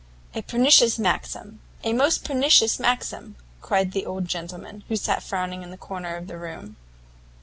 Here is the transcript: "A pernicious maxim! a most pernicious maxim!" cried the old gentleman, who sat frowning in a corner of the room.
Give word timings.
"A 0.33 0.41
pernicious 0.41 0.97
maxim! 0.97 1.59
a 1.83 1.93
most 1.93 2.23
pernicious 2.25 2.79
maxim!" 2.79 3.35
cried 3.61 3.91
the 3.91 4.07
old 4.07 4.27
gentleman, 4.27 4.83
who 4.87 4.95
sat 4.95 5.21
frowning 5.21 5.61
in 5.61 5.71
a 5.71 5.77
corner 5.77 6.15
of 6.15 6.25
the 6.25 6.39
room. 6.39 6.75